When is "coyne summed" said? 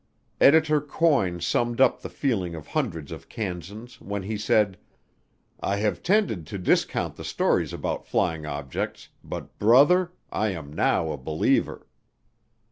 0.81-1.79